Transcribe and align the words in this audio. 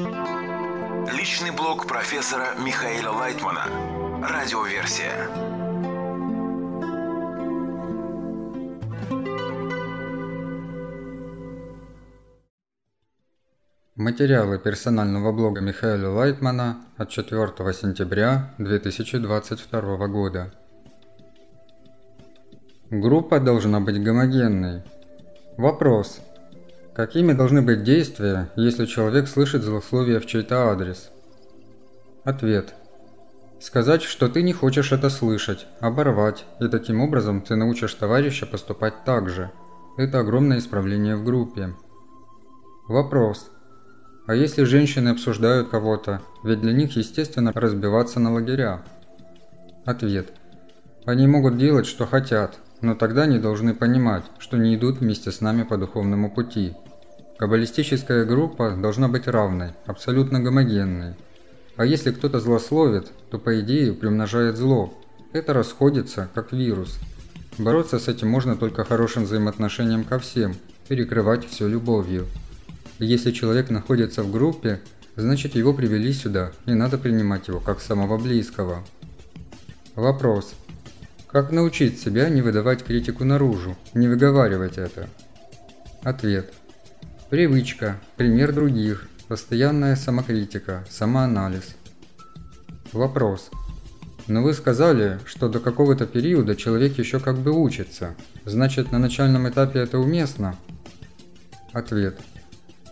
Личный 0.00 1.50
блог 1.50 1.86
профессора 1.86 2.54
Михаила 2.64 3.10
Лайтмана. 3.10 3.66
Радиоверсия. 4.22 5.28
Материалы 13.94 14.58
персонального 14.58 15.32
блога 15.32 15.60
Михаила 15.60 16.10
Лайтмана 16.14 16.78
от 16.96 17.10
4 17.10 17.72
сентября 17.74 18.54
2022 18.56 20.06
года. 20.06 20.54
Группа 22.88 23.38
должна 23.38 23.80
быть 23.80 24.02
гомогенной. 24.02 24.82
Вопрос. 25.58 26.20
Какими 26.94 27.32
должны 27.32 27.62
быть 27.62 27.84
действия, 27.84 28.50
если 28.56 28.84
человек 28.84 29.28
слышит 29.28 29.62
злословие 29.62 30.18
в 30.18 30.26
чей-то 30.26 30.70
адрес? 30.70 31.10
Ответ. 32.24 32.74
Сказать, 33.60 34.02
что 34.02 34.28
ты 34.28 34.42
не 34.42 34.52
хочешь 34.52 34.90
это 34.90 35.08
слышать, 35.08 35.66
оборвать, 35.80 36.46
и 36.60 36.66
таким 36.66 37.00
образом 37.00 37.42
ты 37.42 37.54
научишь 37.54 37.94
товарища 37.94 38.44
поступать 38.44 39.04
так 39.04 39.28
же. 39.28 39.52
Это 39.96 40.18
огромное 40.18 40.58
исправление 40.58 41.14
в 41.14 41.24
группе. 41.24 41.74
Вопрос. 42.88 43.50
А 44.26 44.34
если 44.34 44.64
женщины 44.64 45.10
обсуждают 45.10 45.68
кого-то, 45.68 46.22
ведь 46.42 46.60
для 46.60 46.72
них 46.72 46.96
естественно 46.96 47.52
разбиваться 47.54 48.18
на 48.18 48.32
лагеря? 48.32 48.82
Ответ. 49.84 50.32
Они 51.04 51.26
могут 51.26 51.56
делать, 51.56 51.86
что 51.86 52.06
хотят, 52.06 52.58
но 52.80 52.94
тогда 52.94 53.22
они 53.22 53.38
должны 53.38 53.74
понимать, 53.74 54.24
что 54.38 54.56
не 54.56 54.74
идут 54.74 54.98
вместе 54.98 55.30
с 55.30 55.40
нами 55.40 55.62
по 55.62 55.76
духовному 55.76 56.30
пути. 56.30 56.74
Каббалистическая 57.38 58.24
группа 58.24 58.76
должна 58.76 59.08
быть 59.08 59.26
равной, 59.26 59.70
абсолютно 59.86 60.40
гомогенной. 60.40 61.14
А 61.76 61.86
если 61.86 62.10
кто-то 62.10 62.40
злословит, 62.40 63.10
то 63.30 63.38
по 63.38 63.60
идее 63.60 63.94
приумножает 63.94 64.56
зло. 64.56 64.92
Это 65.32 65.54
расходится, 65.54 66.28
как 66.34 66.52
вирус. 66.52 66.98
Бороться 67.58 67.98
с 67.98 68.08
этим 68.08 68.28
можно 68.28 68.56
только 68.56 68.84
хорошим 68.84 69.24
взаимоотношением 69.24 70.04
ко 70.04 70.18
всем, 70.18 70.54
перекрывать 70.88 71.46
все 71.46 71.68
любовью. 71.68 72.26
Если 72.98 73.30
человек 73.30 73.70
находится 73.70 74.22
в 74.22 74.30
группе, 74.30 74.80
значит 75.16 75.54
его 75.54 75.72
привели 75.72 76.12
сюда, 76.12 76.52
и 76.66 76.74
надо 76.74 76.98
принимать 76.98 77.48
его 77.48 77.60
как 77.60 77.80
самого 77.80 78.18
близкого. 78.18 78.84
Вопрос. 79.94 80.54
Как 81.30 81.52
научить 81.52 82.00
себя 82.00 82.28
не 82.28 82.42
выдавать 82.42 82.82
критику 82.82 83.22
наружу, 83.24 83.76
не 83.94 84.08
выговаривать 84.08 84.78
это? 84.78 85.08
Ответ. 86.02 86.52
Привычка, 87.28 88.00
пример 88.16 88.52
других, 88.52 89.06
постоянная 89.28 89.94
самокритика, 89.94 90.84
самоанализ. 90.90 91.76
Вопрос. 92.92 93.48
Но 94.26 94.42
вы 94.42 94.54
сказали, 94.54 95.20
что 95.24 95.48
до 95.48 95.60
какого-то 95.60 96.04
периода 96.04 96.56
человек 96.56 96.98
еще 96.98 97.20
как 97.20 97.38
бы 97.38 97.52
учится. 97.52 98.16
Значит, 98.44 98.90
на 98.90 98.98
начальном 98.98 99.48
этапе 99.48 99.78
это 99.78 100.00
уместно? 100.00 100.56
Ответ. 101.72 102.18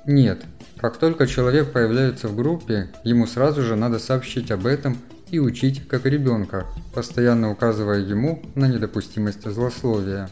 Нет. 0.06 0.44
Как 0.76 0.98
только 0.98 1.26
человек 1.26 1.72
появляется 1.72 2.28
в 2.28 2.36
группе, 2.36 2.88
ему 3.02 3.26
сразу 3.26 3.62
же 3.62 3.74
надо 3.74 3.98
сообщить 3.98 4.52
об 4.52 4.64
этом 4.64 4.96
и 5.30 5.38
учить 5.38 5.86
как 5.88 6.06
ребенка, 6.06 6.66
постоянно 6.94 7.50
указывая 7.50 8.00
ему 8.00 8.42
на 8.54 8.66
недопустимость 8.66 9.48
злословия. 9.50 10.28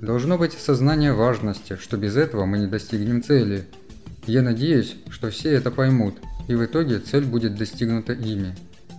Должно 0.00 0.38
быть 0.38 0.52
сознание 0.52 1.12
важности, 1.12 1.76
что 1.76 1.96
без 1.96 2.16
этого 2.16 2.44
мы 2.44 2.58
не 2.58 2.66
достигнем 2.66 3.22
цели. 3.22 3.66
Я 4.26 4.42
надеюсь, 4.42 4.96
что 5.10 5.30
все 5.30 5.50
это 5.52 5.70
поймут, 5.70 6.16
и 6.48 6.54
в 6.54 6.64
итоге 6.64 6.98
цель 6.98 7.24
будет 7.24 7.56
достигнута 7.56 8.12
ими. 8.12 8.54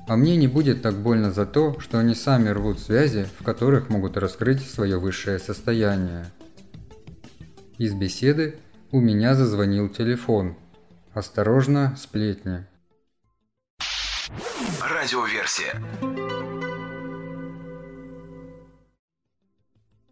А 0.07 0.15
мне 0.15 0.35
не 0.37 0.47
будет 0.47 0.81
так 0.81 0.95
больно 0.95 1.31
за 1.31 1.45
то, 1.45 1.79
что 1.79 1.99
они 1.99 2.13
сами 2.13 2.49
рвут 2.49 2.79
связи, 2.79 3.27
в 3.39 3.43
которых 3.43 3.89
могут 3.89 4.17
раскрыть 4.17 4.61
свое 4.61 4.99
высшее 4.99 5.39
состояние. 5.39 6.25
Из 7.77 7.93
беседы 7.93 8.55
у 8.91 8.99
меня 8.99 9.35
зазвонил 9.35 9.89
телефон. 9.89 10.55
Осторожно, 11.13 11.95
сплетни. 11.97 12.65
Радиоверсия. 15.05 15.79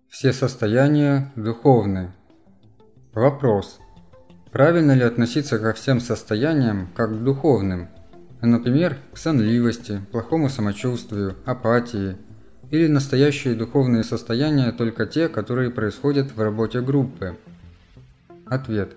Все 0.07 0.31
состояния 0.33 1.33
духовны. 1.35 2.11
Вопрос. 3.11 3.79
Правильно 4.51 4.91
ли 4.91 5.01
относиться 5.01 5.57
ко 5.57 5.73
всем 5.73 5.99
состояниям 5.99 6.89
как 6.95 7.09
к 7.09 7.23
духовным? 7.23 7.89
Например, 8.41 8.99
к 9.11 9.17
сонливости, 9.17 9.99
плохому 10.11 10.47
самочувствию, 10.47 11.37
апатии. 11.43 12.15
Или 12.69 12.85
настоящие 12.85 13.55
духовные 13.55 14.03
состояния 14.03 14.71
только 14.71 15.07
те, 15.07 15.27
которые 15.27 15.71
происходят 15.71 16.35
в 16.35 16.39
работе 16.39 16.81
группы– 16.81 17.35
Ответ. 18.45 18.93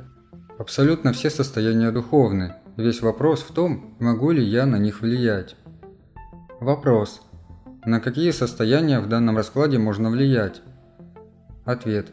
Абсолютно 0.59 1.15
все 1.15 1.31
состояния 1.31 1.91
духовны. 1.91 2.55
Весь 2.77 3.01
вопрос 3.01 3.41
в 3.41 3.55
том, 3.55 3.97
могу 3.99 4.33
ли 4.33 4.45
я 4.45 4.67
на 4.67 4.77
них 4.77 5.01
влиять. 5.01 5.57
Вопрос. 6.61 7.21
На 7.85 8.01
какие 8.01 8.31
состояния 8.31 9.01
в 9.01 9.09
данном 9.09 9.37
раскладе 9.37 9.79
можно 9.79 10.09
влиять? 10.09 10.63
Ответ. 11.67 12.09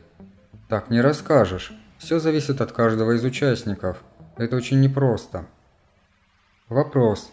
Так 0.67 0.89
не 0.89 0.99
расскажешь. 0.99 1.71
Все 1.97 2.19
зависит 2.19 2.59
от 2.59 2.73
каждого 2.73 3.13
из 3.13 3.23
участников. 3.23 4.03
Это 4.35 4.57
очень 4.57 4.81
непросто. 4.81 5.45
Вопрос. 6.67 7.31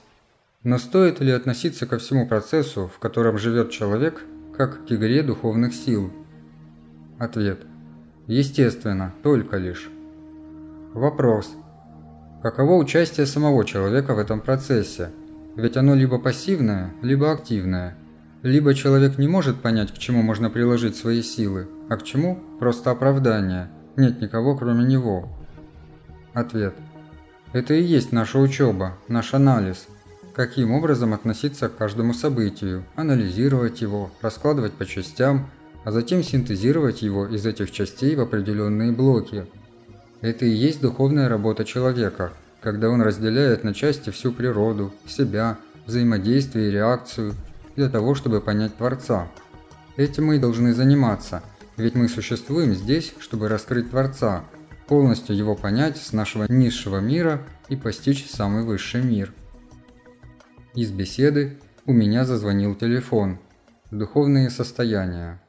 Но 0.62 0.78
стоит 0.78 1.20
ли 1.20 1.32
относиться 1.32 1.84
ко 1.86 1.98
всему 1.98 2.28
процессу, 2.28 2.86
в 2.94 3.00
котором 3.00 3.38
живет 3.38 3.70
человек, 3.70 4.22
как 4.56 4.86
к 4.86 4.92
игре 4.92 5.24
духовных 5.24 5.74
сил? 5.74 6.12
Ответ. 7.18 7.60
Естественно, 8.28 9.12
только 9.24 9.56
лишь. 9.56 9.90
Вопрос. 10.92 11.50
Каково 12.40 12.74
участие 12.74 13.26
самого 13.26 13.64
человека 13.64 14.14
в 14.14 14.18
этом 14.18 14.40
процессе? 14.40 15.10
Ведь 15.56 15.76
оно 15.76 15.94
либо 15.94 16.18
пассивное, 16.18 16.92
либо 17.02 17.32
активное. 17.32 17.96
Либо 18.42 18.74
человек 18.74 19.18
не 19.18 19.28
может 19.28 19.60
понять, 19.60 19.92
к 19.92 19.98
чему 19.98 20.22
можно 20.22 20.48
приложить 20.50 20.96
свои 20.96 21.22
силы, 21.22 21.68
а 21.88 21.96
к 21.96 22.04
чему– 22.04 22.42
просто 22.58 22.90
оправдание. 22.90 23.70
Нет 23.96 24.20
никого, 24.20 24.56
кроме 24.56 24.84
него. 24.84 25.28
Ответ. 26.32 26.74
Это 27.52 27.74
и 27.74 27.82
есть 27.82 28.12
наша 28.12 28.38
учеба, 28.38 28.96
наш 29.08 29.34
анализ. 29.34 29.88
Каким 30.34 30.72
образом 30.72 31.12
относиться 31.12 31.68
к 31.68 31.76
каждому 31.76 32.14
событию, 32.14 32.84
анализировать 32.94 33.80
его, 33.80 34.10
раскладывать 34.22 34.72
по 34.72 34.86
частям– 34.86 35.50
а 35.84 35.92
затем 35.92 36.22
синтезировать 36.22 37.02
его 37.02 37.26
из 37.26 37.46
этих 37.46 37.70
частей 37.70 38.14
в 38.14 38.20
определенные 38.20 38.92
блоки. 38.92 39.46
Это 40.20 40.44
и 40.44 40.50
есть 40.50 40.80
духовная 40.80 41.28
работа 41.28 41.64
человека, 41.64 42.32
когда 42.60 42.90
он 42.90 43.02
разделяет 43.02 43.64
на 43.64 43.74
части 43.74 44.10
всю 44.10 44.32
природу, 44.32 44.92
себя, 45.06 45.58
взаимодействие 45.86 46.68
и 46.68 46.72
реакцию, 46.72 47.34
для 47.76 47.88
того, 47.88 48.14
чтобы 48.14 48.40
понять 48.40 48.76
Творца. 48.76 49.28
Этим 49.96 50.26
мы 50.26 50.36
и 50.36 50.38
должны 50.38 50.74
заниматься, 50.74 51.42
ведь 51.76 51.94
мы 51.94 52.08
существуем 52.08 52.74
здесь, 52.74 53.14
чтобы 53.18 53.48
раскрыть 53.48 53.90
Творца, 53.90 54.44
полностью 54.86 55.36
его 55.36 55.54
понять 55.54 55.96
с 55.96 56.12
нашего 56.12 56.46
низшего 56.48 56.98
мира 56.98 57.42
и 57.68 57.76
постичь 57.76 58.28
самый 58.28 58.64
высший 58.64 59.02
мир. 59.02 59.32
Из 60.74 60.90
беседы 60.90 61.58
у 61.86 61.92
меня 61.92 62.24
зазвонил 62.24 62.74
телефон. 62.74 63.38
Духовные 63.90 64.50
состояния. 64.50 65.42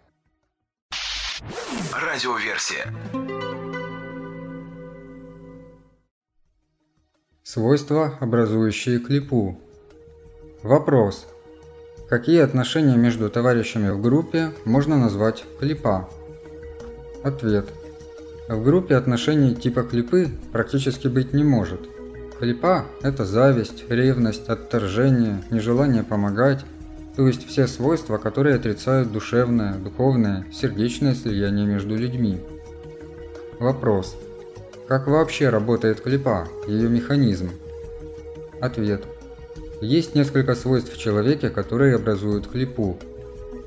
Радиоверсия. 1.93 2.93
Свойства, 7.53 8.13
образующие 8.21 8.99
клипу. 8.99 9.57
Вопрос. 10.63 11.27
Какие 12.07 12.39
отношения 12.39 12.95
между 12.95 13.29
товарищами 13.29 13.89
в 13.89 14.01
группе 14.01 14.51
можно 14.63 14.97
назвать 14.97 15.43
клипа? 15.59 16.07
Ответ. 17.23 17.65
В 18.47 18.63
группе 18.63 18.95
отношений 18.95 19.53
типа 19.53 19.83
клипы 19.83 20.29
практически 20.53 21.09
быть 21.09 21.33
не 21.33 21.43
может. 21.43 21.81
Клипа– 22.39 22.85
это 23.01 23.25
зависть, 23.25 23.83
ревность, 23.89 24.47
отторжение, 24.47 25.43
нежелание 25.51 26.03
помогать, 26.03 26.63
то 27.17 27.27
есть 27.27 27.45
все 27.45 27.67
свойства, 27.67 28.17
которые 28.17 28.55
отрицают 28.55 29.11
душевное, 29.11 29.73
духовное, 29.73 30.45
сердечное 30.53 31.15
слияние 31.15 31.65
между 31.65 31.97
людьми. 31.97 32.39
Вопрос. 33.59 34.15
Как 34.91 35.07
вообще 35.07 35.47
работает 35.47 36.01
клипа, 36.01 36.49
ее 36.67 36.89
механизм? 36.89 37.51
Ответ. 38.59 39.01
Есть 39.79 40.15
несколько 40.15 40.53
свойств 40.53 40.93
в 40.93 40.97
человеке, 40.97 41.49
которые 41.49 41.95
образуют 41.95 42.49
клипу. 42.49 42.97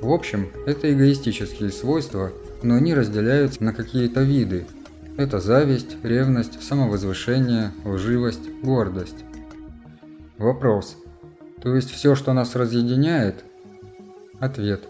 В 0.03 0.13
общем, 0.13 0.51
это 0.67 0.93
эгоистические 0.93 1.73
свойства, 1.73 2.31
но 2.63 2.75
они 2.75 2.93
разделяются 2.93 3.65
на 3.65 3.73
какие-то 3.73 4.21
виды. 4.21 4.67
Это 5.17 5.41
зависть, 5.41 5.97
ревность, 6.03 6.63
самовозвышение, 6.63 7.73
лживость, 7.87 8.47
гордость. 8.63 9.25
Вопрос. 10.37 10.99
То 11.63 11.75
есть 11.75 11.91
все, 11.91 12.17
что 12.17 12.35
нас 12.35 12.55
разъединяет? 12.55 13.45
Ответ. 14.41 14.83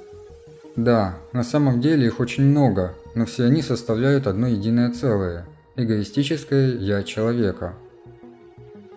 Да, 0.75 1.15
на 1.33 1.45
самом 1.45 1.81
деле 1.81 2.09
их 2.09 2.19
очень 2.19 2.43
много, 2.43 2.93
но 3.15 3.25
все 3.25 3.45
они 3.45 3.63
составляют 3.63 4.27
одно 4.27 4.49
единое 4.49 4.91
целое– 4.91 5.47
эгоистическое 5.77 6.77
«я» 6.77 7.03
человека. 7.03 7.75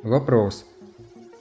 Вопрос. 0.03 0.65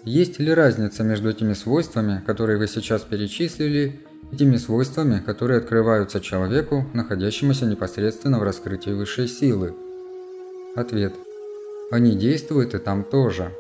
Есть 0.04 0.38
ли 0.38 0.52
разница 0.52 1.02
между 1.02 1.30
этими 1.30 1.52
свойствами, 1.52 2.22
которые 2.24 2.58
вы 2.58 2.68
сейчас 2.68 3.02
перечислили, 3.02 4.00
и 4.32 4.36
теми 4.36 4.56
свойствами, 4.56 5.20
которые 5.20 5.58
открываются 5.58 6.20
человеку, 6.20 6.84
находящемуся 6.94 7.66
непосредственно 7.66 8.38
в 8.38 8.42
раскрытии 8.42 8.90
высшей 8.90 9.28
силы? 9.28 9.74
Ответ. 10.74 11.14
Они 11.90 12.16
действуют 12.16 12.74
и 12.74 12.78
там 12.78 13.04
тоже. 13.04 13.52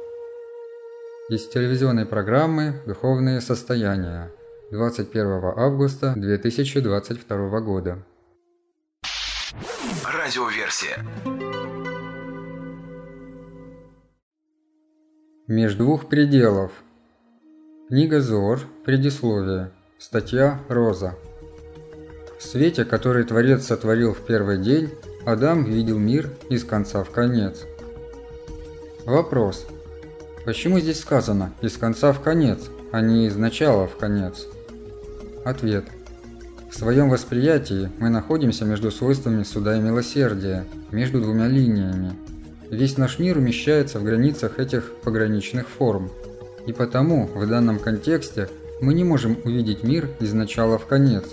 Из 1.28 1.46
телевизионной 1.48 2.06
программы 2.06 2.80
«Духовные 2.86 3.40
состояния» 3.40 4.32
21 4.70 5.52
августа 5.56 6.14
2022 6.16 7.60
года. 7.60 7.98
Радиоверсия. 10.04 11.04
Меж 15.48 15.74
двух 15.74 16.08
пределов. 16.08 16.72
Книга 17.88 18.20
Зор, 18.20 18.62
предисловие. 18.84 19.70
Статья 19.96 20.60
Роза. 20.68 21.14
В 22.36 22.42
свете, 22.42 22.84
который 22.84 23.22
Творец 23.22 23.64
сотворил 23.64 24.12
в 24.12 24.26
первый 24.26 24.58
день, 24.58 24.90
Адам 25.24 25.62
видел 25.62 26.00
мир 26.00 26.32
из 26.50 26.64
конца 26.64 27.04
в 27.04 27.10
конец. 27.10 27.60
Вопрос. 29.04 29.66
Почему 30.44 30.80
здесь 30.80 30.98
сказано 30.98 31.52
«из 31.62 31.76
конца 31.76 32.12
в 32.12 32.20
конец», 32.20 32.68
а 32.90 33.00
не 33.00 33.28
«из 33.28 33.36
начала 33.36 33.86
в 33.86 33.96
конец»? 33.96 34.48
Ответ. 35.44 35.84
В 36.72 36.76
своем 36.76 37.08
восприятии 37.08 37.88
мы 38.00 38.08
находимся 38.08 38.64
между 38.64 38.90
свойствами 38.90 39.44
суда 39.44 39.76
и 39.76 39.80
милосердия, 39.80 40.64
между 40.90 41.20
двумя 41.20 41.46
линиями. 41.46 42.16
Весь 42.70 42.98
наш 42.98 43.18
мир 43.18 43.38
умещается 43.38 44.00
в 44.00 44.04
границах 44.04 44.58
этих 44.58 44.92
пограничных 45.02 45.68
форм. 45.68 46.10
И 46.66 46.72
потому, 46.72 47.26
в 47.26 47.46
данном 47.46 47.78
контексте, 47.78 48.48
мы 48.80 48.92
не 48.92 49.04
можем 49.04 49.38
увидеть 49.44 49.84
мир 49.84 50.08
из 50.20 50.32
начала 50.32 50.78
в 50.78 50.86
конец. 50.86 51.24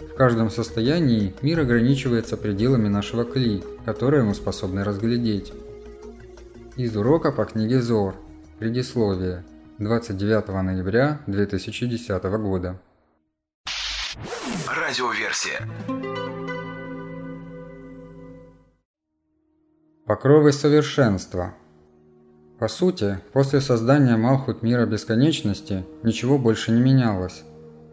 В 0.00 0.14
каждом 0.14 0.50
состоянии 0.50 1.32
мир 1.42 1.60
ограничивается 1.60 2.36
пределами 2.36 2.88
нашего 2.88 3.24
кли, 3.24 3.62
которые 3.84 4.24
мы 4.24 4.34
способны 4.34 4.82
разглядеть. 4.82 5.52
Из 6.76 6.96
урока 6.96 7.30
по 7.30 7.44
книге 7.44 7.80
Зор. 7.80 8.16
Предисловие. 8.58 9.44
29 9.78 10.48
ноября 10.48 11.20
2010 11.26 12.22
года. 12.24 12.80
Радиоверсия. 14.66 15.66
Покровы 20.10 20.50
совершенства. 20.52 21.54
По 22.58 22.66
сути, 22.66 23.20
после 23.32 23.60
создания 23.60 24.16
Малхут 24.16 24.60
мира 24.60 24.84
бесконечности 24.84 25.84
ничего 26.02 26.36
больше 26.36 26.72
не 26.72 26.80
менялось. 26.80 27.44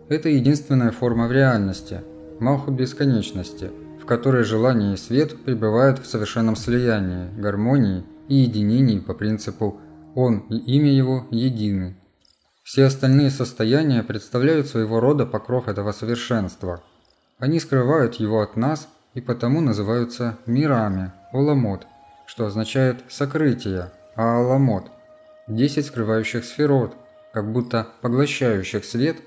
Это 0.10 0.28
единственная 0.28 0.90
форма 0.90 1.28
в 1.28 1.31
реальности– 1.31 2.02
Малхут 2.40 2.74
бесконечности, 2.74 3.69
в 4.02 4.08
которой 4.08 4.44
желание 4.44 4.96
и 4.96 4.98
свет 4.98 5.44
пребывают 5.44 6.00
в 6.00 6.08
совершенном 6.08 6.56
слиянии, 6.56 7.30
гармонии 7.40 8.04
и 8.28 8.34
единении 8.38 8.98
по 8.98 9.14
принципу 9.14 9.80
«он» 10.16 10.40
и 10.50 10.58
имя 10.58 10.92
его 10.92 11.28
едины– 11.30 11.98
все 12.64 12.86
остальные 12.86 13.30
состояния 13.30 14.02
представляют 14.02 14.66
своего 14.66 15.00
рода 15.00 15.28
покров 15.28 15.68
этого 15.68 15.92
совершенства. 15.92 16.81
Они 17.38 17.60
скрывают 17.60 18.16
его 18.16 18.42
от 18.42 18.56
нас 18.56 18.88
и 19.14 19.22
потому 19.22 19.62
называются 19.62 20.40
мирами, 20.48 21.14
оламот, 21.31 21.86
что 22.28 22.46
означает 22.46 23.00
«сокрытие», 23.10 23.92
а 24.16 24.38
аламот– 24.38 24.92
десять 25.48 25.88
скрывающих 25.88 26.46
сферот, 26.46 26.96
как 27.34 27.52
будто 27.52 27.88
поглощающих 28.02 28.86
свет, 28.86 29.18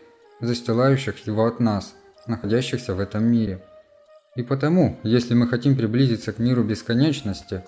застилающих 0.41 1.27
его 1.27 1.47
от 1.47 1.59
нас, 1.59 1.95
находящихся 2.29 2.95
в 2.95 3.01
этом 3.01 3.25
мире. 3.25 3.65
И 4.37 4.45
потому, 4.45 5.01
если 5.03 5.35
мы 5.35 5.49
хотим 5.49 5.77
приблизиться 5.77 6.33
к 6.33 6.39
миру 6.39 6.63
бесконечности, 6.63 7.65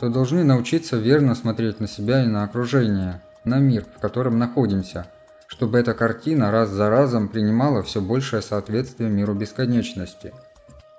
то 0.00 0.08
должны 0.08 0.42
научиться 0.44 0.96
верно 0.96 1.34
смотреть 1.34 1.80
на 1.80 1.86
себя 1.86 2.24
и 2.24 2.26
на 2.26 2.44
окружение, 2.44 3.20
на 3.44 3.58
мир, 3.58 3.84
в 3.84 4.00
котором 4.00 4.38
находимся– 4.38 5.06
чтобы 5.46 5.78
эта 5.78 5.94
картина 5.94 6.50
раз 6.50 6.70
за 6.70 6.90
разом 6.90 7.28
принимала 7.28 7.82
все 7.82 8.00
большее 8.00 8.42
соответствие 8.42 9.08
миру 9.08 9.34
бесконечности. 9.34 10.32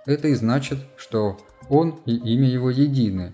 Это 0.06 0.30
и 0.30 0.36
значит, 0.36 0.80
что 0.95 1.38
он 1.69 2.00
и 2.06 2.16
имя 2.16 2.50
его 2.50 2.69
едины. 2.69 3.34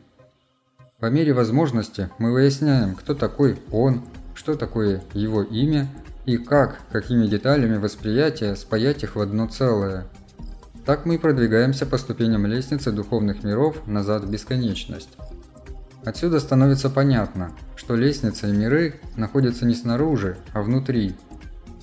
По 1.03 1.07
мере 1.07 1.33
возможности 1.33 2.09
мы 2.17 2.31
выясняем, 2.31 2.95
кто 2.95 3.13
такой 3.13 3.59
он, 3.73 4.03
что 4.35 4.55
такое 4.55 5.03
его 5.13 5.43
имя 5.43 5.89
и 6.25 6.37
как, 6.37 6.79
какими 6.93 7.27
деталями 7.27 7.75
восприятия 7.75 8.55
спаять 8.55 9.03
их 9.03 9.17
в 9.17 9.19
одно 9.19 9.49
целое. 9.49 10.05
Так 10.85 11.05
мы 11.05 11.19
продвигаемся 11.19 11.85
по 11.85 11.97
ступеням 11.97 12.45
лестницы 12.45 12.93
духовных 12.93 13.43
миров 13.43 13.85
назад 13.85 14.23
в 14.23 14.31
бесконечность. 14.31 15.09
Отсюда 16.05 16.39
становится 16.39 16.89
понятно, 16.89 17.51
что 17.75 17.97
лестница 17.97 18.47
и 18.47 18.53
миры 18.53 19.01
находятся 19.17 19.65
не 19.65 19.75
снаружи, 19.75 20.37
а 20.53 20.61
внутри. 20.61 21.17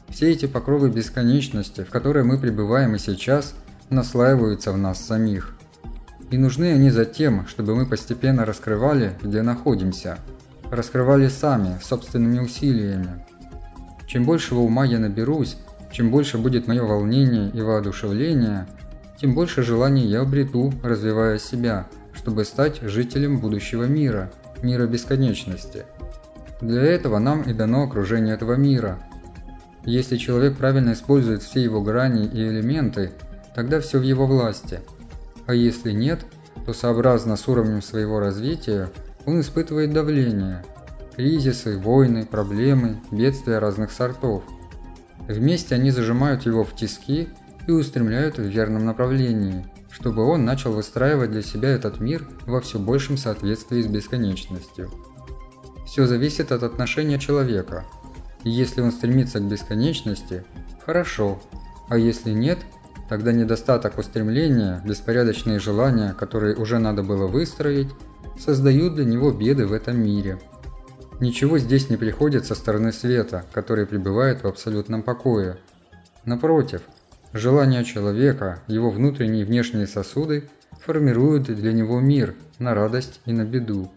Все 0.09 0.31
эти 0.31 0.47
покровы 0.47 0.89
бесконечности, 0.89 1.85
в 1.85 1.91
которые 1.91 2.25
мы 2.25 2.39
пребываем 2.39 2.95
и 2.95 2.99
сейчас, 2.99 3.55
наслаиваются 3.91 4.73
в 4.73 4.79
нас 4.79 4.99
самих. 4.99 5.60
И 6.31 6.39
нужны 6.39 6.73
они 6.73 6.91
за 6.91 7.05
тем, 7.05 7.47
чтобы 7.47 7.75
мы 7.75 7.87
постепенно 7.87 8.45
раскрывали, 8.45 9.13
где 9.23 9.43
находимся. 9.43 10.19
Раскрывали 10.71 11.29
сами, 11.29 11.79
собственными 11.83 12.39
усилиями. 12.39 13.25
Чем 14.07 14.25
большего 14.25 14.61
ума 14.61 14.85
я 14.85 14.99
наберусь, 14.99 15.57
чем 15.93 16.11
больше 16.11 16.39
будет 16.39 16.67
мое 16.67 16.83
волнение 16.85 17.51
и 17.51 17.61
воодушевление, 17.61 18.67
тем 19.21 19.35
больше 19.35 19.63
желаний 19.63 20.07
я 20.07 20.21
обрету, 20.21 20.73
развивая 20.83 21.39
себя– 21.39 21.87
чтобы 22.21 22.45
стать 22.45 22.81
жителем 22.83 23.39
будущего 23.39 23.85
мира, 23.85 24.31
мира 24.63 24.87
бесконечности. 24.87 25.85
Для 26.61 26.83
этого 26.83 27.19
нам 27.19 27.43
и 27.43 27.55
дано 27.55 27.85
окружение 27.85 28.35
этого 28.35 28.55
мира. 28.55 28.99
Если 29.85 30.19
человек 30.19 30.59
правильно 30.59 30.93
использует 30.93 31.43
все 31.43 31.63
его 31.63 31.81
грани 31.81 32.27
и 32.27 32.47
элементы, 32.47 33.13
тогда 33.55 33.81
все 33.81 33.99
в 33.99 34.03
его 34.03 34.27
власти. 34.27 34.81
А 35.51 35.53
если 35.53 35.91
нет, 35.91 36.25
то 36.65 36.73
сообразно 36.73 37.35
с 37.35 37.49
уровнем 37.49 37.83
своего 37.83 38.21
развития 38.21 38.89
он 39.27 39.41
испытывает 39.41 39.93
давление, 39.93 40.65
кризисы, 41.17 41.77
войны, 41.77 42.25
проблемы, 42.25 43.01
бедствия 43.11 43.59
разных 43.59 43.91
сортов. 43.91 44.45
Вместе 45.27 45.75
они 45.75 45.91
зажимают 45.91 46.47
его 46.47 46.63
в 46.63 46.77
тиски 46.77 47.31
и 47.67 47.73
устремляют 47.73 48.39
в 48.39 48.45
верном 48.45 48.87
направлении– 48.87 49.67
чтобы 49.91 50.23
он 50.23 50.45
начал 50.45 50.73
выстраивать 50.73 51.33
для 51.33 51.43
себя 51.43 51.71
этот 51.71 51.99
мир 51.99 52.25
во 52.47 52.61
все 52.61 52.79
большем 52.79 53.17
соответствии 53.17 53.83
с 53.83 53.89
бесконечностью. 53.89 54.89
Все 55.85 56.07
зависит 56.07 56.53
от 56.53 56.63
отношения 56.63 57.19
человека. 57.19 57.85
Если 58.45 58.83
он 58.83 58.93
стремится 58.93 59.41
к 59.41 59.49
бесконечности– 59.49 60.45
хорошо, 60.87 61.43
а 61.89 61.99
если 61.99 62.31
нет, 62.31 62.61
тогда 63.11 63.33
недостаток 63.33 63.99
устремления, 63.99 64.81
беспорядочные 64.87 65.59
желания, 65.59 66.15
которые 66.19 66.57
уже 66.57 66.79
надо 66.79 67.03
было 67.03 67.27
выстроить, 67.27 67.89
создают 68.39 68.95
для 68.95 69.05
него 69.05 69.33
беды 69.33 69.67
в 69.67 69.75
этом 69.75 70.03
мире. 70.03 70.39
Ничего 71.21 71.59
здесь 71.59 71.91
не 71.91 71.99
приходит 71.99 72.47
со 72.47 72.55
стороны 72.55 72.91
света, 72.91 73.45
который 73.53 73.85
пребывает 73.85 74.43
в 74.43 74.47
абсолютном 74.47 75.03
покое. 75.03 75.59
Напротив– 76.25 76.81
Желания 77.33 77.85
человека, 77.85 78.61
его 78.67 78.91
внутренние 78.91 79.43
и 79.43 79.45
внешние 79.45 79.87
сосуды 79.87 80.51
формируют 80.81 81.45
для 81.45 81.73
него 81.73 82.01
мир 82.01 82.35
на 82.59 82.75
радость 82.75 83.21
и 83.25 83.33
на 83.33 83.45
беду. 83.45 83.89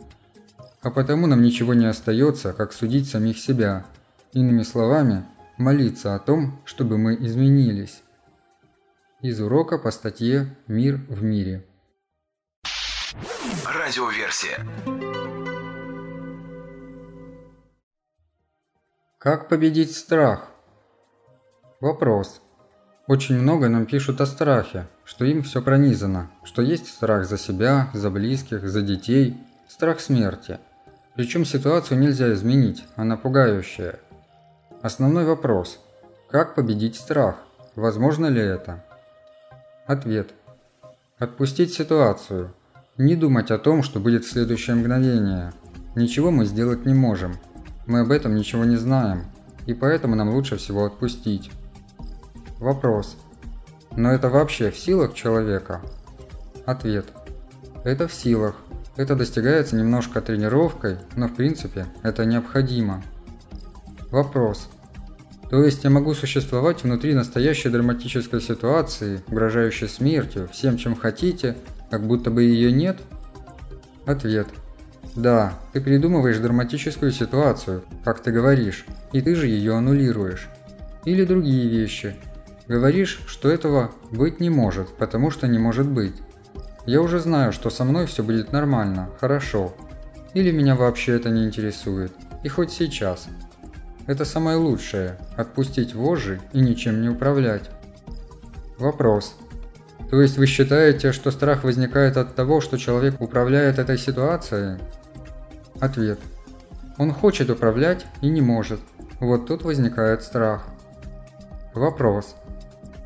А 0.82 0.92
потому 0.92 1.26
нам 1.26 1.42
ничего 1.42 1.74
не 1.74 1.88
остается, 1.88 2.54
как 2.54 2.74
судить 2.74 3.10
самих 3.10 3.40
себя. 3.40 3.86
Иными 4.34 4.62
словами, 4.62 5.26
молиться 5.58 6.14
о 6.14 6.20
том, 6.20 6.60
чтобы 6.64 7.00
мы 7.00 7.16
изменились. 7.16 8.03
Из 9.24 9.40
урока 9.40 9.78
по 9.78 9.90
статье 9.90 10.54
«Мир 10.68 11.00
в 11.08 11.24
мире». 11.24 11.66
Радиоверсия. 13.66 14.68
Как 19.20 19.48
победить 19.48 19.96
страх? 19.96 20.50
Вопрос. 21.80 22.42
Очень 23.08 23.40
много 23.40 23.70
нам 23.70 23.86
пишут 23.86 24.20
о 24.20 24.26
страхе, 24.26 24.88
что 25.06 25.24
им 25.24 25.42
все 25.44 25.62
пронизано, 25.62 26.30
что 26.44 26.62
есть 26.62 26.88
страх 26.88 27.26
за 27.26 27.38
себя, 27.38 27.90
за 27.94 28.10
близких, 28.10 28.68
за 28.68 28.82
детей, 28.82 29.38
страх 29.70 30.02
смерти. 30.02 30.60
Причем 31.16 31.46
ситуацию 31.46 31.98
нельзя 31.98 32.34
изменить, 32.34 32.84
она 32.98 33.16
пугающая. 33.16 34.02
Основной 34.82 35.24
вопрос– 35.24 35.80
как 36.30 36.56
победить 36.56 36.98
страх? 36.98 37.38
Возможно 37.78 38.26
ли 38.26 38.42
это? 38.42 38.84
Ответ. 39.86 40.34
Отпустить 41.20 41.74
ситуацию. 41.74 42.54
Не 42.98 43.18
думать 43.18 43.52
о 43.52 43.58
том, 43.58 43.84
что 43.84 44.00
будет 44.00 44.24
в 44.24 44.32
следующее 44.32 44.78
мгновение. 44.78 45.52
Ничего 45.96 46.32
мы 46.32 46.46
сделать 46.46 46.86
не 46.86 46.94
можем. 46.94 47.36
Мы 47.86 48.00
об 48.00 48.12
этом 48.12 48.34
ничего 48.34 48.64
не 48.64 48.78
знаем, 48.78 49.26
и 49.66 49.74
поэтому 49.74 50.16
нам 50.16 50.30
лучше 50.30 50.56
всего 50.56 50.86
отпустить. 50.86 51.52
Вопрос. 52.60 53.18
Но 53.98 54.12
это 54.12 54.30
вообще 54.30 54.72
в 54.72 54.78
силах 54.78 55.16
человека? 55.16 55.82
Ответ. 56.66 57.08
Это 57.84 58.08
в 58.08 58.14
силах. 58.14 58.56
Это 58.96 59.18
достигается 59.18 59.76
немножко 59.76 60.22
тренировкой, 60.22 60.98
но 61.18 61.28
в 61.28 61.36
принципе 61.36 61.88
это 62.04 62.24
необходимо. 62.24 63.04
Вопрос. 64.12 64.70
То 65.50 65.64
есть 65.64 65.84
я 65.84 65.90
могу 65.90 66.14
существовать 66.14 66.84
внутри 66.84 67.14
настоящей 67.14 67.70
драматической 67.70 68.42
ситуации, 68.42 69.22
угрожающей 69.28 69.88
смертью, 69.88 70.50
всем 70.52 70.78
чем 70.78 70.96
хотите, 70.96 71.56
как 71.92 72.08
будто 72.08 72.32
бы 72.32 72.44
ее 72.44 72.72
нет? 72.72 72.98
Ответ. 74.06 74.48
Да, 75.16 75.54
ты 75.74 75.82
придумываешь 75.82 76.40
драматическую 76.40 77.12
ситуацию, 77.12 77.84
как 78.04 78.22
ты 78.22 78.32
говоришь, 78.32 78.86
и 79.12 79.22
ты 79.22 79.36
же 79.36 79.48
ее 79.48 79.76
аннулируешь. 79.76 80.50
Или 81.06 81.26
другие 81.26 81.68
вещи– 81.68 82.16
Говоришь, 82.68 83.20
что 83.28 83.50
этого 83.50 83.92
быть 84.10 84.40
не 84.40 84.50
может, 84.50 84.88
потому 84.96 85.32
что 85.32 85.48
не 85.48 85.60
может 85.60 85.88
быть. 85.88 86.16
Я 86.86 87.02
уже 87.02 87.20
знаю, 87.20 87.52
что 87.52 87.70
со 87.70 87.84
мной 87.84 88.06
все 88.06 88.24
будет 88.24 88.54
нормально, 88.54 89.10
хорошо. 89.20 89.74
Или 90.34 90.52
меня 90.52 90.76
вообще 90.76 91.14
это 91.14 91.30
не 91.30 91.44
интересует. 91.44 92.14
И 92.44 92.48
хоть 92.48 92.72
сейчас. 92.72 93.28
Это 94.06 94.26
самое 94.26 94.58
лучшее– 94.58 95.18
отпустить 95.38 95.96
вожжи 95.96 96.42
и 96.52 96.60
ничем 96.60 97.02
не 97.02 97.10
управлять. 97.10 97.70
Вопрос. 98.78 99.36
То 100.10 100.22
есть 100.22 100.38
вы 100.38 100.46
считаете, 100.46 101.12
что 101.14 101.32
страх 101.32 101.64
возникает 101.64 102.18
от 102.18 102.36
того, 102.36 102.60
что 102.60 102.78
человек 102.78 103.22
управляет 103.22 103.80
этой 103.80 103.98
ситуацией? 103.98 104.78
Ответ. 105.80 106.20
Он 106.98 107.12
хочет 107.12 107.50
управлять 107.50 108.06
и 108.22 108.30
не 108.30 108.42
может. 108.42 108.80
Вот 109.20 109.48
тут 109.48 109.64
возникает 109.64 110.22
страх. 110.22 110.66
Вопрос. 111.74 112.36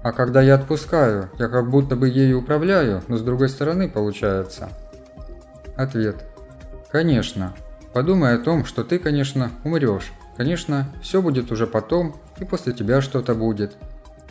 А 0.03 0.11
когда 0.11 0.41
я 0.41 0.55
отпускаю, 0.55 1.29
я 1.37 1.47
как 1.47 1.69
будто 1.69 1.95
бы 1.95 2.09
ею 2.09 2.39
управляю, 2.39 3.03
но 3.07 3.17
с 3.17 3.21
другой 3.21 3.49
стороны 3.49 3.87
получается. 3.87 4.69
Ответ. 5.75 6.25
Конечно. 6.91 7.53
Подумай 7.93 8.35
о 8.35 8.39
том, 8.39 8.65
что 8.65 8.83
ты, 8.83 8.99
конечно, 8.99 9.51
умрешь. 9.63 10.11
Конечно, 10.37 10.93
все 11.01 11.21
будет 11.23 11.51
уже 11.51 11.65
потом, 11.65 12.15
и 12.39 12.45
после 12.45 12.71
тебя 12.71 13.01
что-то 13.01 13.33
будет. 13.33 13.75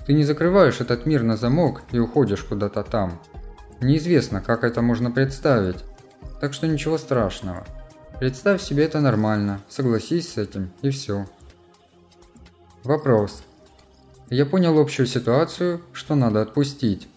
Ты 0.06 0.12
не 0.12 0.22
закрываешь 0.22 0.80
этот 0.80 1.04
мир 1.04 1.24
на 1.24 1.36
замок 1.36 1.82
и 1.90 1.98
уходишь 1.98 2.44
куда-то 2.44 2.84
там. 2.84 3.20
Неизвестно, 3.80 4.40
как 4.40 4.62
это 4.62 4.82
можно 4.82 5.10
представить. 5.10 5.84
Так 6.40 6.54
что 6.54 6.68
ничего 6.68 6.96
страшного. 6.96 7.66
Представь 8.20 8.62
себе 8.62 8.84
это 8.84 9.00
нормально, 9.00 9.60
согласись 9.68 10.32
с 10.32 10.36
этим 10.38 10.70
и 10.80 10.90
все. 10.90 11.26
Вопрос. 12.84 13.42
Я 14.30 14.46
понял 14.46 14.78
общую 14.78 15.06
ситуацию, 15.06 15.82
что 15.92 16.14
надо 16.14 16.40
отпустить. 16.40 17.08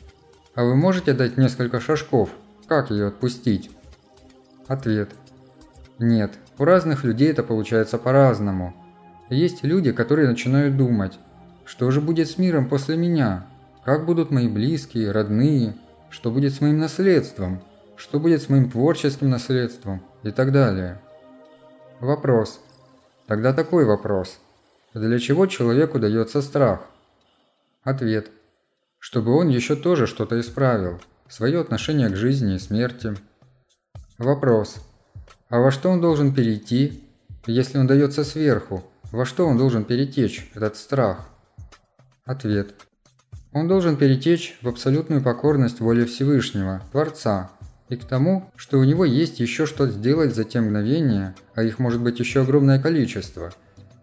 А 0.56 0.64
вы 0.64 0.76
можете 0.76 1.14
дать 1.14 1.38
несколько 1.38 1.80
шажков, 1.80 2.32
как 2.68 2.90
ее 2.90 3.08
отпустить? 3.08 3.70
Ответ. 4.68 5.12
Нет, 6.00 6.34
у 6.58 6.66
разных 6.66 7.04
людей 7.04 7.30
это 7.30 7.44
получается 7.44 7.98
по-разному. 7.98 8.74
Есть 9.30 9.64
люди, 9.64 9.92
которые 9.92 10.28
начинают 10.28 10.76
думать, 10.76 11.20
что 11.66 11.92
же 11.92 12.02
будет 12.02 12.28
с 12.28 12.40
миром 12.40 12.68
после 12.68 12.98
меня? 12.98 13.46
Как 13.86 14.06
будут 14.06 14.32
мои 14.32 14.48
близкие, 14.48 15.12
родные? 15.12 15.76
Что 16.10 16.32
будет 16.32 16.54
с 16.56 16.62
моим 16.62 16.80
наследством? 16.80 17.62
Что 17.96 18.20
будет 18.20 18.42
с 18.42 18.50
моим 18.50 18.72
творческим 18.72 19.30
наследством? 19.30 20.02
И 20.24 20.32
так 20.32 20.52
далее. 20.52 21.00
Вопрос. 22.00 22.60
Тогда 23.28 23.54
такой 23.54 23.86
вопрос. 23.86 24.40
Для 24.96 25.20
чего 25.20 25.46
человеку 25.46 26.00
дается 26.00 26.42
страх? 26.42 26.88
Ответ. 27.84 28.32
Чтобы 28.98 29.36
он 29.36 29.50
еще 29.50 29.76
тоже 29.76 30.08
что-то 30.08 30.40
исправил. 30.40 31.00
Свое 31.28 31.62
отношение 31.62 32.10
к 32.10 32.16
жизни 32.16 32.56
и 32.56 32.60
смерти. 32.60 33.16
Вопрос. 34.18 34.78
А 35.50 35.60
во 35.60 35.70
что 35.70 35.90
он 35.90 36.02
должен 36.02 36.34
перейти, 36.34 37.04
если 37.46 37.78
он 37.78 37.86
дается 37.86 38.24
сверху? 38.24 38.84
Во 39.12 39.26
что 39.26 39.48
он 39.48 39.58
должен 39.58 39.86
перетечь, 39.86 40.50
этот 40.54 40.78
страх? 40.78 41.28
Ответ. 42.26 42.76
Он 43.52 43.68
должен 43.68 43.98
перетечь 43.98 44.60
в 44.62 44.68
абсолютную 44.68 45.24
покорность 45.24 45.80
воле 45.80 46.06
Всевышнего, 46.06 46.84
Творца, 46.92 47.50
и 47.90 47.96
к 47.96 48.06
тому, 48.06 48.52
что 48.56 48.78
у 48.78 48.84
него 48.84 49.04
есть 49.06 49.40
еще 49.40 49.66
что 49.66 49.88
сделать 49.88 50.36
за 50.36 50.44
те 50.44 50.62
мгновения, 50.62 51.36
а 51.56 51.64
их 51.64 51.80
может 51.80 52.02
быть 52.02 52.20
еще 52.20 52.42
огромное 52.42 52.80
количество, 52.80 53.52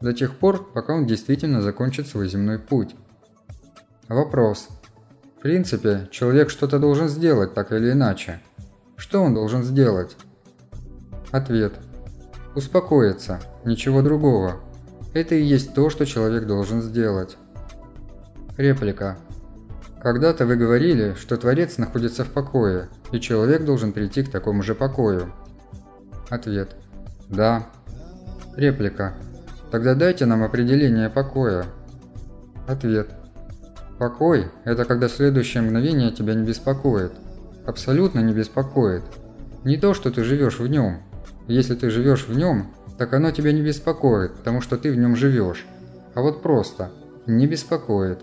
до 0.00 0.12
тех 0.12 0.36
пор, 0.36 0.72
пока 0.72 0.94
он 0.94 1.06
действительно 1.06 1.62
закончит 1.62 2.08
свой 2.08 2.28
земной 2.28 2.58
путь. 2.58 2.96
Вопрос. 4.08 4.68
В 5.38 5.42
принципе, 5.42 6.08
человек 6.10 6.50
что-то 6.50 6.80
должен 6.80 7.08
сделать 7.08 7.54
так 7.54 7.70
или 7.70 7.92
иначе. 7.92 8.42
Что 8.96 9.22
он 9.22 9.34
должен 9.34 9.62
сделать? 9.62 10.16
Ответ. 11.30 11.74
Успокоиться, 12.56 13.40
ничего 13.64 14.02
другого. 14.02 14.60
Это 15.16 15.34
и 15.34 15.42
есть 15.42 15.72
то, 15.72 15.88
что 15.88 16.04
человек 16.04 16.44
должен 16.44 16.82
сделать. 16.82 17.38
Реплика. 18.58 19.16
Когда-то 20.02 20.44
вы 20.44 20.56
говорили, 20.56 21.14
что 21.18 21.38
Творец 21.38 21.78
находится 21.78 22.22
в 22.22 22.30
покое, 22.30 22.90
и 23.12 23.18
человек 23.18 23.64
должен 23.64 23.92
прийти 23.92 24.22
к 24.22 24.30
такому 24.30 24.62
же 24.62 24.74
покою. 24.74 25.32
Ответ. 26.28 26.76
Да. 27.30 27.66
Реплика. 28.56 29.14
Тогда 29.70 29.94
дайте 29.94 30.26
нам 30.26 30.42
определение 30.42 31.08
покоя. 31.08 31.64
Ответ. 32.68 33.08
Покой– 33.98 34.50
это 34.64 34.84
когда 34.84 35.08
следующее 35.08 35.62
мгновение 35.62 36.12
тебя 36.12 36.34
не 36.34 36.46
беспокоит. 36.46 37.12
Абсолютно 37.64 38.20
не 38.20 38.34
беспокоит. 38.34 39.04
Не 39.64 39.78
то, 39.78 39.94
что 39.94 40.10
ты 40.10 40.24
живешь 40.24 40.58
в 40.58 40.66
нем. 40.66 40.98
Если 41.48 41.74
ты 41.74 41.88
живешь 41.88 42.28
в 42.28 42.36
нем, 42.36 42.75
так 42.98 43.12
оно 43.12 43.30
тебя 43.30 43.52
не 43.52 43.62
беспокоит, 43.62 44.34
потому 44.34 44.60
что 44.60 44.76
ты 44.78 44.90
в 44.90 44.96
нем 44.96 45.16
живешь. 45.16 45.66
А 46.14 46.22
вот 46.22 46.42
просто 46.42 46.90
не 47.26 47.46
беспокоит. 47.46 48.20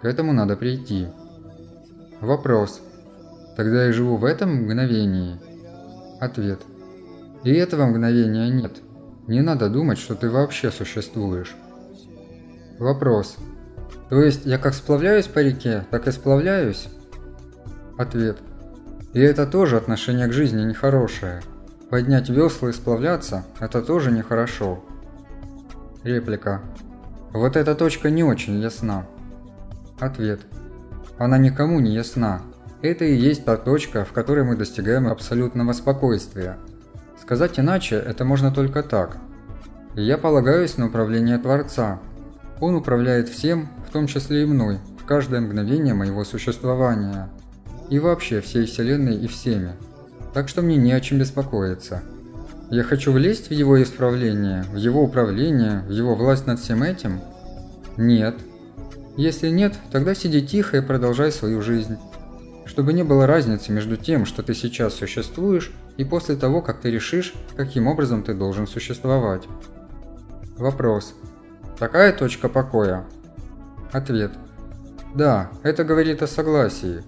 К 0.00 0.04
этому 0.04 0.32
надо 0.32 0.56
прийти. 0.56 1.08
Вопрос. 2.20 2.80
Тогда 3.56 3.86
я 3.86 3.92
живу 3.92 4.16
в 4.16 4.24
этом 4.24 4.64
мгновении? 4.64 5.38
Ответ. 6.20 6.60
И 7.44 7.52
этого 7.52 7.86
мгновения 7.86 8.48
нет. 8.50 8.72
Не 9.28 9.40
надо 9.40 9.68
думать, 9.68 9.98
что 9.98 10.14
ты 10.14 10.30
вообще 10.30 10.70
существуешь. 10.70 11.54
Вопрос. 12.78 13.36
То 14.08 14.22
есть 14.22 14.46
я 14.46 14.58
как 14.58 14.74
сплавляюсь 14.74 15.26
по 15.26 15.40
реке, 15.40 15.84
так 15.90 16.08
и 16.08 16.12
сплавляюсь? 16.12 16.88
Ответ. 17.98 18.38
И 19.12 19.20
это 19.20 19.46
тоже 19.46 19.76
отношение 19.76 20.28
к 20.28 20.32
жизни 20.32 20.62
нехорошее. 20.62 21.42
Поднять 21.90 22.28
весла 22.28 22.68
и 22.68 22.72
сплавляться– 22.72 23.44
это 23.60 23.80
тоже 23.80 24.12
нехорошо. 24.12 24.84
Реплика. 26.04 26.60
Вот 27.32 27.56
эта 27.56 27.74
точка 27.74 28.10
не 28.10 28.22
очень 28.22 28.60
ясна. 28.60 29.06
Ответ. 29.98 30.40
Она 31.16 31.38
никому 31.38 31.80
не 31.80 31.94
ясна. 31.94 32.42
Это 32.82 33.06
и 33.06 33.14
есть 33.14 33.46
та 33.46 33.56
точка, 33.56 34.04
в 34.04 34.12
которой 34.12 34.44
мы 34.44 34.54
достигаем 34.54 35.08
абсолютного 35.08 35.72
спокойствия. 35.72 36.58
Сказать 37.20 37.58
иначе 37.58 37.96
это 37.96 38.24
можно 38.24 38.52
только 38.52 38.82
так. 38.82 39.16
Я 39.94 40.18
полагаюсь 40.18 40.76
на 40.76 40.86
управление 40.86 41.38
Творца. 41.38 42.00
Он 42.60 42.74
управляет 42.74 43.30
всем, 43.30 43.70
в 43.88 43.92
том 43.92 44.06
числе 44.06 44.42
и 44.42 44.46
мной, 44.46 44.78
в 45.00 45.06
каждое 45.06 45.40
мгновение 45.40 45.94
моего 45.94 46.22
существования. 46.24 47.30
И 47.88 47.98
вообще 47.98 48.42
всей 48.42 48.66
Вселенной 48.66 49.16
и 49.16 49.26
всеми. 49.26 49.72
Так 50.34 50.48
что 50.48 50.62
мне 50.62 50.76
не 50.76 50.92
о 50.92 51.00
чем 51.00 51.18
беспокоиться. 51.18 52.02
Я 52.70 52.82
хочу 52.82 53.12
влезть 53.12 53.48
в 53.48 53.52
его 53.52 53.82
исправление, 53.82 54.64
в 54.72 54.76
его 54.76 55.02
управление, 55.02 55.82
в 55.86 55.90
его 55.90 56.14
власть 56.14 56.46
над 56.46 56.60
всем 56.60 56.82
этим? 56.82 57.20
Нет. 57.96 58.36
Если 59.16 59.48
нет, 59.48 59.74
тогда 59.90 60.14
сиди 60.14 60.46
тихо 60.46 60.76
и 60.76 60.82
продолжай 60.82 61.32
свою 61.32 61.62
жизнь. 61.62 61.96
Чтобы 62.66 62.92
не 62.92 63.02
было 63.02 63.26
разницы 63.26 63.72
между 63.72 63.96
тем, 63.96 64.26
что 64.26 64.42
ты 64.42 64.54
сейчас 64.54 64.94
существуешь, 64.94 65.72
и 65.96 66.04
после 66.04 66.36
того, 66.36 66.60
как 66.60 66.80
ты 66.80 66.90
решишь, 66.90 67.34
каким 67.56 67.86
образом 67.86 68.22
ты 68.22 68.34
должен 68.34 68.66
существовать. 68.66 69.44
Вопрос. 70.58 71.14
Такая 71.78 72.12
точка 72.12 72.48
покоя 72.48 73.04
Ответ. 73.92 74.32
Да, 75.14 75.50
это 75.62 75.84
говорит 75.84 76.22
о 76.22 76.26
согласии. 76.26 77.02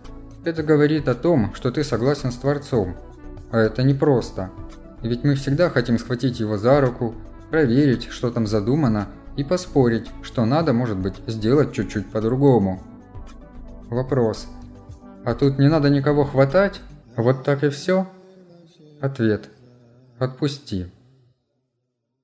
Это 0.45 0.62
говорит 0.62 1.09
о 1.09 1.15
том, 1.15 1.55
что 1.55 1.71
ты 1.71 1.85
согласен 1.85 2.33
с 2.33 2.37
Творцом. 2.37 2.97
А 3.50 3.59
это 3.59 3.83
непросто. 3.83 4.50
Ведь 5.02 5.25
мы 5.25 5.35
всегда 5.35 5.71
хотим 5.71 5.99
схватить 5.99 6.40
его 6.40 6.57
за 6.57 6.80
руку, 6.80 7.14
проверить, 7.50 8.09
что 8.11 8.30
там 8.30 8.47
задумано, 8.47 9.09
и 9.37 9.45
поспорить, 9.45 10.11
что 10.23 10.45
надо, 10.45 10.73
может 10.73 10.99
быть, 10.99 11.14
сделать 11.26 11.73
чуть-чуть 11.73 12.11
по-другому. 12.11 12.83
Вопрос. 13.88 14.47
А 15.25 15.35
тут 15.35 15.59
не 15.59 15.69
надо 15.69 15.90
никого 15.90 16.25
хватать? 16.25 16.80
Вот 17.16 17.45
так 17.45 17.64
и 17.64 17.71
все? 17.71 18.07
Ответ. 19.00 19.49
Отпусти. 20.19 20.92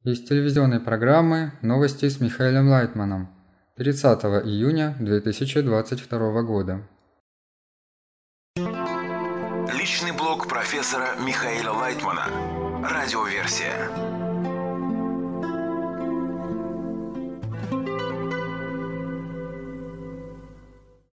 Из 0.05 0.23
телевизионной 0.23 0.79
программы 0.79 1.53
«Новости 1.63 2.09
с 2.09 2.21
Михаилом 2.21 2.69
Лайтманом» 2.69 3.29
30 3.77 4.23
июня 4.47 4.95
2022 5.01 6.43
года. 6.43 6.83
Профессора 10.67 11.15
Михаила 11.21 11.71
Лайтмана. 11.71 12.27
Радиоверсия. 12.83 13.89